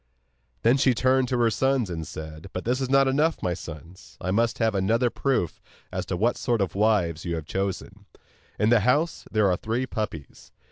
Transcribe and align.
Then 0.63 0.77
she 0.77 0.95
turned 0.95 1.27
to 1.27 1.37
her 1.37 1.51
sons 1.51 1.87
and 1.87 2.07
said: 2.07 2.49
'But 2.53 2.65
this 2.65 2.81
is 2.81 2.89
not 2.89 3.07
enough, 3.07 3.43
my 3.43 3.53
sons, 3.53 4.17
I 4.19 4.31
must 4.31 4.57
have 4.57 4.73
another 4.73 5.11
proof 5.11 5.61
as 5.91 6.07
to 6.07 6.17
what 6.17 6.37
sort 6.37 6.59
of 6.59 6.73
wives 6.73 7.23
you 7.23 7.35
have 7.35 7.45
chosen. 7.45 8.07
In 8.57 8.69
the 8.71 8.79
house 8.79 9.25
there 9.31 9.47
are 9.47 9.57
three 9.57 9.85
puppies. 9.85 10.51